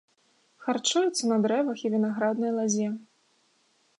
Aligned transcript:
Харчуюцца 0.67 1.23
на 1.31 1.37
дрэвах 1.43 1.77
і 1.85 1.91
вінаграднай 1.97 2.51
лазе. 2.57 2.87